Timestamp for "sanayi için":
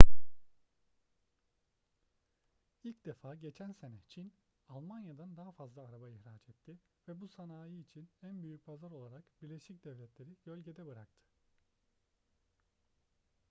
7.29-8.09